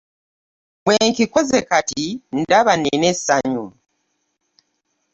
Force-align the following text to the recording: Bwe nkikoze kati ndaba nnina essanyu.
Bwe 0.83 0.95
nkikoze 1.09 1.59
kati 1.69 2.03
ndaba 2.39 2.73
nnina 2.75 3.07
essanyu. 3.13 3.65